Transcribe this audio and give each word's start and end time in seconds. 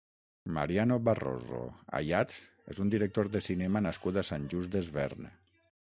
Mariano 0.53 0.95
Barroso 1.07 1.59
Ayats 1.99 2.39
és 2.75 2.83
un 2.87 2.95
director 2.97 3.33
de 3.37 3.43
cinema 3.51 3.87
nascut 3.89 4.19
a 4.23 4.29
Sant 4.33 4.53
Just 4.57 4.79
Desvern. 4.79 5.35